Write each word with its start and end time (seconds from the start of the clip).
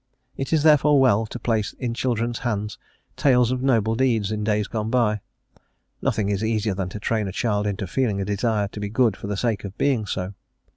It 0.35 0.51
is 0.51 0.63
therefore 0.63 0.99
well 0.99 1.27
to 1.27 1.37
place 1.37 1.73
in 1.73 1.93
children's 1.93 2.39
hands 2.39 2.79
tales 3.15 3.51
of 3.51 3.61
noble 3.61 3.93
deeds 3.93 4.31
in 4.31 4.43
days 4.43 4.65
gone 4.67 4.89
by. 4.89 5.19
Nothing 6.01 6.27
is 6.29 6.43
easier 6.43 6.73
than 6.73 6.89
to 6.89 6.99
train 6.99 7.27
a 7.27 7.31
child 7.31 7.67
into 7.67 7.85
feeling 7.85 8.19
a 8.19 8.25
desire 8.25 8.67
to 8.69 8.79
be 8.79 8.89
good 8.89 9.15
for 9.15 9.27
the 9.27 9.37
sake 9.37 9.63
of 9.63 9.77
being 9.77 10.07
so. 10.07 10.33